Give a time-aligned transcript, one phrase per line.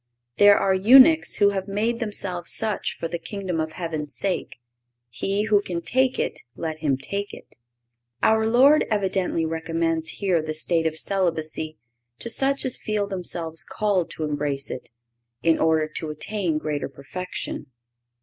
[0.37, 4.55] "There are eunuchs who have made themselves such for the Kingdom of Heaven's sake.
[5.11, 7.59] He who can take it, let him take it."(515)
[8.29, 11.77] Our Lord evidently recommends here the state of celibacy
[12.17, 14.89] to such as feel themselves called to embrace it,
[15.43, 17.67] in order to attain greater perfection.